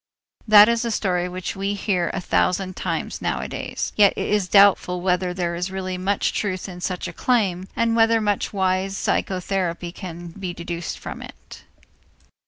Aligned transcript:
That 0.47 0.67
is 0.67 0.83
a 0.83 0.89
story 0.89 1.29
which 1.29 1.55
we 1.55 1.75
hear 1.75 2.09
a 2.11 2.19
thousand 2.19 2.75
times 2.75 3.21
nowadays. 3.21 3.93
Yet 3.95 4.13
it 4.15 4.29
is 4.29 4.47
doubtful 4.47 4.99
whether 4.99 5.31
there 5.31 5.53
is 5.53 5.69
really 5.69 5.95
much 5.95 6.33
truth 6.33 6.67
in 6.67 6.81
such 6.81 7.07
a 7.07 7.13
claim 7.13 7.67
and 7.75 7.95
whether 7.95 8.19
much 8.19 8.51
wise 8.51 8.97
psychotherapy 8.97 9.91
can 9.91 10.29
be 10.29 10.55
deduced 10.55 10.97
from 10.97 11.21
it. 11.21 11.65